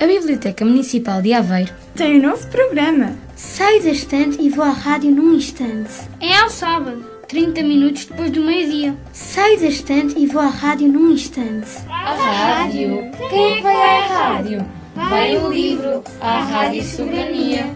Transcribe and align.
A 0.00 0.06
Biblioteca 0.06 0.64
Municipal 0.64 1.20
de 1.20 1.34
Aveiro 1.34 1.74
tem 1.94 2.18
um 2.18 2.30
novo 2.30 2.46
programa. 2.48 3.14
Saio 3.36 3.82
da 3.82 3.90
estante 3.90 4.40
e 4.40 4.48
vou 4.48 4.64
à 4.64 4.70
rádio 4.70 5.10
num 5.10 5.34
instante. 5.34 5.92
É 6.18 6.38
ao 6.38 6.48
sábado, 6.48 7.04
30 7.28 7.62
minutos 7.62 8.06
depois 8.06 8.30
do 8.30 8.40
meio-dia. 8.40 8.96
Saio 9.12 9.60
da 9.60 9.66
estante 9.66 10.18
e 10.18 10.26
vou 10.26 10.40
à 10.40 10.46
rádio 10.46 10.88
num 10.88 11.10
instante. 11.10 11.68
A 11.86 12.14
rádio? 12.14 13.10
Quem 13.28 13.52
é 13.52 13.56
que 13.56 13.62
vai 13.62 13.98
à 13.98 14.06
rádio? 14.06 14.66
Vai 14.96 15.36
o 15.36 15.52
livro, 15.52 16.02
a 16.18 16.44
Rádio 16.44 16.82
Soberania. 16.82 17.66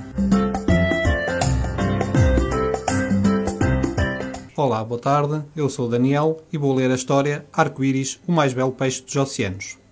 Olá, 4.57 4.83
boa 4.83 4.99
tarde. 4.99 5.43
Eu 5.55 5.69
sou 5.69 5.89
o 5.89 5.91
Daniel 5.91 6.41
e 6.51 6.57
vou 6.57 6.73
ler 6.73 6.91
a 6.91 6.95
história 6.95 7.45
Arco-Íris, 7.53 8.19
o 8.27 8.33
mais 8.33 8.55
belo 8.55 8.73
peixe 8.73 9.03
dos 9.03 9.15
oceanos. 9.15 9.84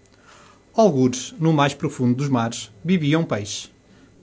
Algures, 0.75 1.35
no 1.39 1.53
mais 1.53 1.75
profundo 1.75 2.15
dos 2.15 2.31
mares, 2.31 2.73
vivia 2.83 3.19
um 3.19 3.25
peixe. 3.25 3.69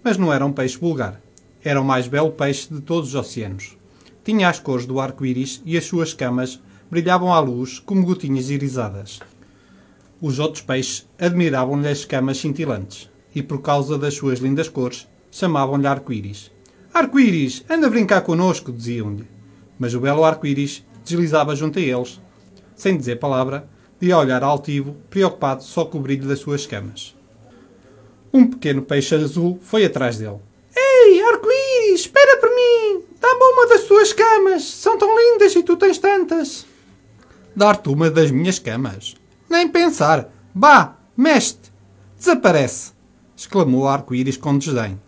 Mas 0.03 0.17
não 0.17 0.33
era 0.33 0.43
um 0.43 0.51
peixe 0.51 0.79
vulgar. 0.79 1.21
Era 1.63 1.79
o 1.79 1.85
mais 1.85 2.07
belo 2.07 2.31
peixe 2.31 2.73
de 2.73 2.81
todos 2.81 3.09
os 3.09 3.15
oceanos. 3.15 3.77
Tinha 4.23 4.49
as 4.49 4.59
cores 4.59 4.87
do 4.87 4.99
arco-íris 4.99 5.61
e 5.63 5.77
as 5.77 5.85
suas 5.85 6.11
camas 6.11 6.59
brilhavam 6.89 7.31
à 7.31 7.39
luz 7.39 7.77
como 7.77 8.03
gotinhas 8.03 8.49
irisadas. 8.49 9.19
Os 10.19 10.39
outros 10.39 10.63
peixes 10.63 11.07
admiravam-lhe 11.19 11.87
as 11.87 12.03
camas 12.03 12.39
cintilantes 12.39 13.11
e, 13.35 13.43
por 13.43 13.61
causa 13.61 13.95
das 13.95 14.15
suas 14.15 14.39
lindas 14.39 14.67
cores, 14.67 15.07
chamavam-lhe 15.29 15.85
arco-íris. 15.85 16.51
Arco-íris, 16.91 17.63
anda 17.69 17.85
a 17.85 17.89
brincar 17.91 18.21
connosco, 18.21 18.71
diziam-lhe. 18.71 19.27
Mas 19.77 19.93
o 19.93 19.99
belo 19.99 20.23
arco-íris 20.23 20.83
deslizava 21.05 21.55
junto 21.55 21.77
a 21.77 21.81
eles, 21.83 22.19
sem 22.75 22.97
dizer 22.97 23.17
palavra, 23.17 23.69
de 23.99 24.13
olhar 24.13 24.43
altivo, 24.43 24.95
preocupado 25.09 25.63
só 25.63 25.85
com 25.85 25.97
o 25.97 26.01
brilho 26.01 26.27
das 26.27 26.39
suas 26.39 26.61
escamas. 26.61 27.15
Um 28.33 28.47
pequeno 28.47 28.81
peixe 28.81 29.15
azul 29.15 29.59
foi 29.61 29.85
atrás 29.85 30.17
dele. 30.17 30.39
Ei, 30.75 31.21
arco-íris, 31.21 32.01
espera 32.01 32.39
por 32.39 32.49
mim! 32.49 33.03
Dá-me 33.19 33.43
uma 33.53 33.67
das 33.67 33.83
tuas 33.83 34.13
camas! 34.13 34.63
São 34.63 34.97
tão 34.97 35.17
lindas 35.17 35.55
e 35.55 35.63
tu 35.63 35.75
tens 35.75 35.97
tantas! 35.97 36.65
Dar-te 37.55 37.89
uma 37.89 38.09
das 38.09 38.31
minhas 38.31 38.59
camas? 38.59 39.15
Nem 39.49 39.67
pensar! 39.67 40.31
Bah, 40.53 40.97
mexe-te! 41.17 41.71
Desaparece! 42.17 42.93
exclamou 43.35 43.81
o 43.81 43.87
arco-íris 43.87 44.37
com 44.37 44.57
desdém. 44.57 44.99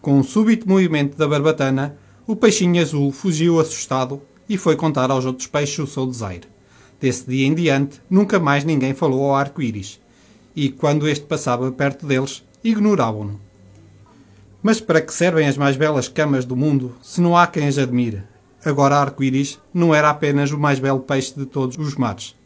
Com 0.00 0.18
um 0.18 0.22
súbito 0.22 0.68
movimento 0.68 1.16
da 1.16 1.26
barbatana, 1.26 1.98
o 2.26 2.36
peixinho 2.36 2.80
azul 2.80 3.10
fugiu 3.10 3.58
assustado 3.58 4.22
e 4.48 4.56
foi 4.56 4.76
contar 4.76 5.10
aos 5.10 5.24
outros 5.24 5.46
peixes 5.46 5.78
o 5.78 5.86
seu 5.86 6.06
desaire. 6.06 6.48
Desse 7.00 7.26
dia 7.26 7.46
em 7.46 7.54
diante, 7.54 7.98
nunca 8.10 8.38
mais 8.38 8.62
ninguém 8.62 8.92
falou 8.92 9.24
ao 9.24 9.34
arco-íris, 9.34 9.98
e 10.54 10.68
quando 10.68 11.08
este 11.08 11.24
passava 11.24 11.72
perto 11.72 12.04
deles, 12.04 12.44
ignoravam-no. 12.62 13.40
Mas 14.62 14.82
para 14.82 15.00
que 15.00 15.14
servem 15.14 15.48
as 15.48 15.56
mais 15.56 15.78
belas 15.78 16.08
camas 16.08 16.44
do 16.44 16.54
mundo, 16.54 16.94
se 17.00 17.22
não 17.22 17.34
há 17.34 17.46
quem 17.46 17.66
as 17.66 17.78
admire? 17.78 18.22
Agora 18.62 18.98
arco-íris 18.98 19.58
não 19.72 19.94
era 19.94 20.10
apenas 20.10 20.50
o 20.50 20.58
mais 20.58 20.78
belo 20.78 21.00
peixe 21.00 21.32
de 21.34 21.46
todos 21.46 21.78
os 21.78 21.96
mares, 21.96 22.36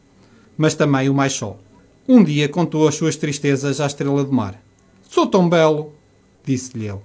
mas 0.57 0.73
também 0.73 1.09
o 1.09 1.13
mais 1.13 1.33
sol. 1.33 1.59
Um 2.07 2.23
dia 2.23 2.47
contou 2.47 2.87
as 2.87 2.95
suas 2.95 3.17
tristezas 3.17 3.81
à 3.81 3.87
estrela 3.87 4.23
do 4.23 4.31
mar. 4.31 4.63
Sou 5.01 5.27
tão 5.27 5.49
belo, 5.49 5.93
disse-lhe 6.45 6.87
ele, 6.87 7.01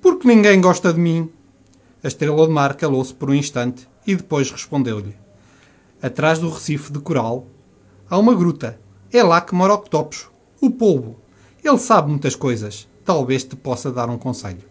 porque 0.00 0.28
ninguém 0.28 0.60
gosta 0.60 0.92
de 0.92 1.00
mim. 1.00 1.28
A 2.04 2.06
estrela 2.06 2.46
do 2.46 2.52
mar 2.52 2.74
calou-se 2.74 3.12
por 3.12 3.30
um 3.30 3.34
instante 3.34 3.88
e 4.06 4.14
depois 4.14 4.52
respondeu-lhe 4.52 5.21
atrás 6.02 6.38
do 6.40 6.50
recife 6.50 6.92
de 6.92 6.98
coral, 6.98 7.46
há 8.10 8.18
uma 8.18 8.34
gruta. 8.34 8.80
É 9.12 9.22
lá 9.22 9.40
que 9.40 9.54
mora 9.54 9.74
Octopus, 9.74 10.28
o 10.60 10.70
polvo. 10.70 11.16
Ele 11.62 11.78
sabe 11.78 12.10
muitas 12.10 12.34
coisas. 12.34 12.88
Talvez 13.04 13.44
te 13.44 13.54
possa 13.54 13.92
dar 13.92 14.10
um 14.10 14.18
conselho. 14.18 14.62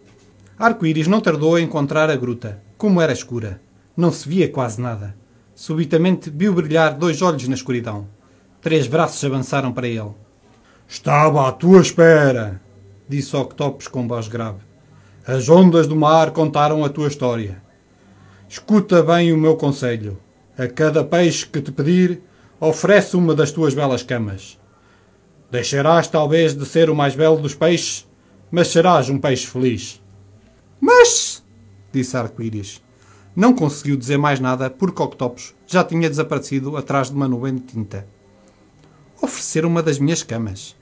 Arco-íris 0.59 1.07
não 1.07 1.21
tardou 1.21 1.55
a 1.55 1.61
encontrar 1.61 2.09
a 2.09 2.15
gruta. 2.15 2.61
Como 2.77 2.99
era 2.99 3.13
escura. 3.13 3.61
Não 3.95 4.11
se 4.11 4.27
via 4.27 4.49
quase 4.49 4.81
nada. 4.81 5.15
Subitamente 5.55 6.29
viu 6.29 6.53
brilhar 6.53 6.97
dois 6.97 7.21
olhos 7.21 7.47
na 7.47 7.55
escuridão. 7.55 8.07
Três 8.61 8.87
braços 8.87 9.23
avançaram 9.23 9.71
para 9.71 9.87
ele. 9.87 10.11
Estava 10.87 11.47
à 11.47 11.51
tua 11.51 11.79
espera, 11.79 12.61
disse 13.07 13.35
Octopus 13.35 13.87
com 13.87 14.07
voz 14.07 14.27
grave. 14.27 14.59
As 15.25 15.47
ondas 15.47 15.87
do 15.87 15.95
mar 15.95 16.31
contaram 16.31 16.83
a 16.83 16.89
tua 16.89 17.07
história. 17.07 17.61
Escuta 18.49 19.01
bem 19.01 19.31
o 19.31 19.37
meu 19.37 19.55
conselho. 19.55 20.17
A 20.61 20.67
cada 20.67 21.03
peixe 21.03 21.47
que 21.47 21.59
te 21.59 21.71
pedir, 21.71 22.21
oferece 22.59 23.17
uma 23.17 23.33
das 23.33 23.51
tuas 23.51 23.73
belas 23.73 24.03
camas. 24.03 24.59
Deixarás 25.49 26.07
talvez 26.07 26.53
de 26.53 26.67
ser 26.67 26.87
o 26.87 26.95
mais 26.95 27.15
belo 27.15 27.41
dos 27.41 27.55
peixes, 27.55 28.07
mas 28.51 28.67
serás 28.67 29.09
um 29.09 29.17
peixe 29.17 29.47
feliz. 29.47 29.99
Mas, 30.79 31.43
disse 31.91 32.15
Arco-Íris, 32.15 32.79
não 33.35 33.55
conseguiu 33.55 33.97
dizer 33.97 34.17
mais 34.17 34.39
nada 34.39 34.69
porque 34.69 35.01
Octopus 35.01 35.55
já 35.65 35.83
tinha 35.83 36.07
desaparecido 36.07 36.77
atrás 36.77 37.09
de 37.09 37.15
uma 37.15 37.27
nuvem 37.27 37.55
de 37.55 37.61
tinta. 37.61 38.07
Oferecer 39.19 39.65
uma 39.65 39.81
das 39.81 39.97
minhas 39.97 40.21
camas. 40.21 40.75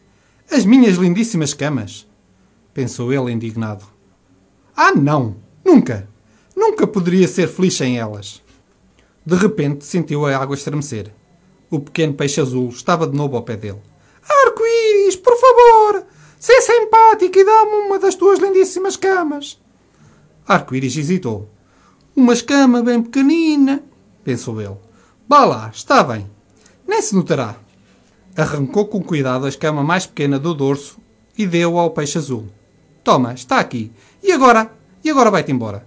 As 0.52 0.66
minhas 0.66 0.98
lindíssimas 0.98 1.54
camas. 1.54 2.06
Pensou 2.74 3.14
ele 3.14 3.32
indignado. 3.32 3.86
Ah, 4.76 4.92
não! 4.92 5.38
Nunca! 5.64 6.10
Nunca 6.54 6.86
poderia 6.86 7.30
ser 7.30 7.48
feliz 7.48 7.78
sem 7.78 7.98
elas. 7.98 8.44
De 9.30 9.36
repente 9.36 9.86
sentiu 9.86 10.26
a 10.26 10.36
água 10.36 10.56
estremecer. 10.56 11.14
O 11.70 11.80
pequeno 11.80 12.16
peixe 12.16 12.42
azul 12.42 12.70
estava 12.70 13.06
de 13.06 13.16
novo 13.16 13.36
ao 13.36 13.44
pé 13.44 13.56
dele. 13.56 13.78
Arco-íris, 14.28 15.16
por 15.18 15.38
favor! 15.38 16.04
Sê 16.40 16.60
simpático 16.62 17.38
e 17.38 17.46
dá-me 17.46 17.74
uma 17.86 18.00
das 18.00 18.16
tuas 18.16 18.40
lindíssimas 18.40 18.96
camas. 18.96 19.62
Arco-íris 20.48 20.98
hesitou. 20.98 21.48
Uma 22.16 22.34
escama 22.34 22.82
bem 22.82 23.04
pequenina, 23.04 23.84
pensou 24.24 24.60
ele. 24.60 24.78
Vá 25.28 25.46
lá, 25.46 25.70
está 25.72 26.04
bem. 26.04 26.28
Nem 26.88 27.00
se 27.00 27.14
notará. 27.14 27.56
Arrancou 28.36 28.88
com 28.88 29.04
cuidado 29.04 29.46
a 29.46 29.50
escama 29.50 29.84
mais 29.84 30.08
pequena 30.08 30.40
do 30.40 30.56
dorso 30.56 30.98
e 31.38 31.46
deu 31.46 31.78
ao 31.78 31.92
peixe 31.92 32.18
azul. 32.18 32.48
Toma, 33.04 33.36
está 33.36 33.60
aqui. 33.60 33.92
E 34.24 34.32
agora? 34.32 34.74
E 35.04 35.10
agora 35.12 35.30
vai-te 35.30 35.52
embora. 35.52 35.86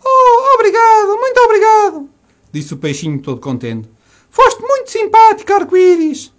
Oh, 0.00 0.54
obrigado, 0.54 1.18
muito 1.18 1.40
obrigado 1.40 2.13
disse 2.54 2.72
o 2.72 2.76
peixinho 2.76 3.18
todo 3.18 3.40
contente. 3.40 3.88
Foste 4.30 4.62
muito 4.62 4.88
simpático, 4.88 5.52
Arco-Íris. 5.52 6.32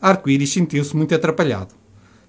Arco-Íris 0.00 0.52
sentiu-se 0.52 0.96
muito 0.96 1.12
atrapalhado. 1.12 1.74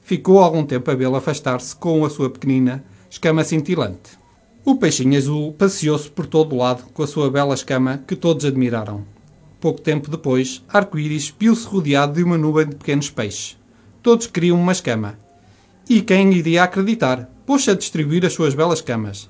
Ficou 0.02 0.40
algum 0.40 0.66
tempo 0.66 0.90
a 0.90 0.96
vê-lo 0.96 1.16
afastar-se 1.16 1.76
com 1.76 2.04
a 2.04 2.10
sua 2.10 2.32
pequenina 2.32 2.84
escama 3.08 3.44
cintilante. 3.44 4.18
O 4.66 4.78
peixinho 4.78 5.16
azul 5.16 5.54
passeou-se 5.54 6.10
por 6.10 6.26
todo 6.26 6.54
o 6.54 6.58
lado 6.58 6.86
com 6.92 7.04
a 7.04 7.08
sua 7.08 7.30
bela 7.30 7.54
escama 7.54 8.04
que 8.08 8.16
todos 8.16 8.46
admiraram. 8.46 9.06
Pouco 9.60 9.80
tempo 9.80 10.10
depois, 10.10 10.64
Arco-Íris 10.68 11.34
viu-se 11.40 11.68
rodeado 11.68 12.14
de 12.14 12.24
uma 12.24 12.38
nuvem 12.38 12.68
de 12.68 12.76
pequenos 12.76 13.12
peixes. 13.12 13.58
Todos 14.02 14.26
queriam 14.26 14.60
uma 14.60 14.72
escama. 14.72 15.20
E 15.88 16.02
quem 16.02 16.34
iria 16.34 16.64
acreditar? 16.64 17.30
Pôs-se 17.46 17.70
a 17.70 17.76
distribuir 17.76 18.26
as 18.26 18.34
suas 18.34 18.56
belas 18.56 18.82
camas. 18.82 19.30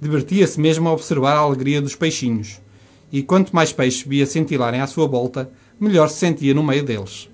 Divertia-se 0.00 0.60
mesmo 0.60 0.86
a 0.88 0.92
observar 0.92 1.36
a 1.36 1.40
alegria 1.40 1.80
dos 1.80 1.94
peixinhos 1.94 2.60
e 3.12 3.22
quanto 3.22 3.54
mais 3.54 3.72
peixes 3.72 4.02
via 4.02 4.26
cintilarem 4.26 4.80
à 4.80 4.86
sua 4.86 5.06
volta, 5.06 5.50
melhor 5.80 6.08
se 6.08 6.18
sentia 6.18 6.54
no 6.54 6.62
meio 6.62 6.84
deles. 6.84 7.28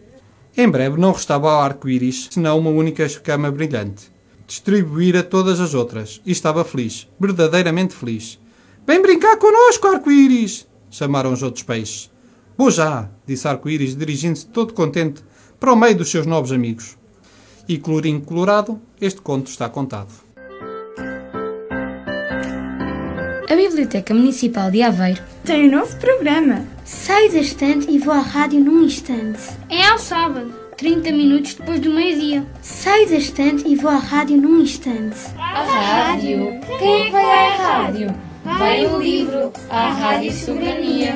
Em 0.57 0.69
breve 0.69 1.01
não 1.01 1.13
restava 1.13 1.51
ao 1.51 1.63
arco-íris 1.63 2.29
senão 2.31 2.59
uma 2.59 2.71
única 2.71 3.05
escama 3.05 3.51
brilhante. 3.51 4.13
Distribuíra 4.47 5.23
todas 5.23 5.59
as 5.59 5.75
outras 5.75 6.21
e 6.25 6.31
estava 6.31 6.65
feliz, 6.65 7.09
verdadeiramente 7.19 7.95
feliz. 7.95 8.39
Vem 8.87 9.01
brincar 9.01 9.37
connosco, 9.39 9.89
arco-íris! 9.89 10.67
chamaram 10.91 11.33
os 11.33 11.43
outros 11.43 11.65
peixes. 11.65 12.11
Vou 12.57 12.71
já, 12.71 13.11
disse 13.27 13.49
arco-íris, 13.49 13.97
dirigindo-se 13.97 14.47
todo 14.47 14.75
contente 14.75 15.25
para 15.59 15.73
o 15.73 15.77
meio 15.77 15.97
dos 15.97 16.11
seus 16.11 16.25
novos 16.25 16.53
amigos. 16.53 16.97
E 17.67 17.79
colorinho 17.79 18.21
colorado, 18.21 18.81
este 19.01 19.21
conto 19.21 19.49
está 19.49 19.69
contado. 19.69 20.13
A 23.49 23.55
Biblioteca 23.57 24.15
Municipal 24.15 24.71
de 24.71 24.83
Aveiro 24.83 25.23
tem 25.45 25.69
um 25.69 25.79
novo 25.79 25.95
programa. 25.97 26.65
Saio 26.85 27.31
da 27.31 27.39
estante 27.41 27.91
e 27.91 27.99
vou 27.99 28.15
à 28.15 28.21
rádio 28.21 28.61
num 28.61 28.83
instante. 28.85 29.41
É 29.69 29.85
ao 29.87 29.99
sábado, 29.99 30.53
30 30.79 31.13
minutos 31.13 31.55
depois 31.55 31.81
do 31.81 31.91
meio-dia. 31.91 32.45
Saio 32.63 33.09
da 33.09 33.17
estante 33.17 33.67
e 33.67 33.77
vou 33.77 33.91
à 33.91 33.97
rádio 33.97 34.39
num 34.39 34.63
instante. 34.63 35.17
A 35.39 35.63
rádio? 35.63 36.59
Quem 36.79 37.03
é 37.03 37.05
que 37.05 37.11
vai 37.13 37.25
à 37.25 37.57
rádio? 37.57 38.15
Vai 38.45 38.87
o 38.87 38.99
livro, 38.99 39.53
a 39.71 39.91
Rádio 39.91 40.33
Soberania. 40.33 41.15